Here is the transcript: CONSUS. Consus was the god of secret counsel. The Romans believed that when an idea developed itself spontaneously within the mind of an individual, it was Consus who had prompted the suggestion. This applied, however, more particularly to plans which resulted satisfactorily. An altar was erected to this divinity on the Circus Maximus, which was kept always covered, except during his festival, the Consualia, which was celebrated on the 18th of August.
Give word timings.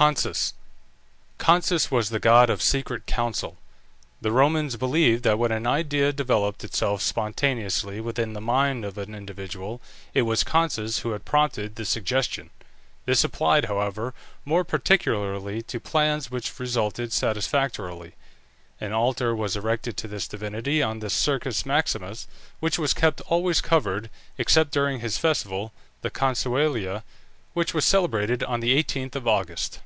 CONSUS. 0.00 0.54
Consus 1.36 1.90
was 1.90 2.08
the 2.08 2.18
god 2.18 2.48
of 2.48 2.62
secret 2.62 3.04
counsel. 3.04 3.58
The 4.22 4.32
Romans 4.32 4.76
believed 4.76 5.24
that 5.24 5.38
when 5.38 5.52
an 5.52 5.66
idea 5.66 6.10
developed 6.10 6.64
itself 6.64 7.02
spontaneously 7.02 8.00
within 8.00 8.32
the 8.32 8.40
mind 8.40 8.82
of 8.86 8.96
an 8.96 9.14
individual, 9.14 9.82
it 10.14 10.22
was 10.22 10.42
Consus 10.42 11.00
who 11.00 11.10
had 11.10 11.26
prompted 11.26 11.76
the 11.76 11.84
suggestion. 11.84 12.48
This 13.04 13.22
applied, 13.24 13.66
however, 13.66 14.14
more 14.46 14.64
particularly 14.64 15.60
to 15.64 15.78
plans 15.78 16.30
which 16.30 16.58
resulted 16.58 17.12
satisfactorily. 17.12 18.12
An 18.80 18.94
altar 18.94 19.36
was 19.36 19.54
erected 19.54 19.98
to 19.98 20.08
this 20.08 20.26
divinity 20.26 20.82
on 20.82 21.00
the 21.00 21.10
Circus 21.10 21.66
Maximus, 21.66 22.26
which 22.58 22.78
was 22.78 22.94
kept 22.94 23.20
always 23.28 23.60
covered, 23.60 24.08
except 24.38 24.70
during 24.72 25.00
his 25.00 25.18
festival, 25.18 25.74
the 26.00 26.08
Consualia, 26.08 27.04
which 27.52 27.74
was 27.74 27.84
celebrated 27.84 28.42
on 28.42 28.60
the 28.60 28.82
18th 28.82 29.14
of 29.14 29.28
August. 29.28 29.80